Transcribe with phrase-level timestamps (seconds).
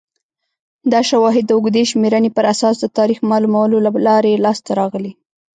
[0.91, 5.11] دا شواهد د اوږدې شمېرنې پر اساس د تاریخ معلومولو له لارې لاسته راغلي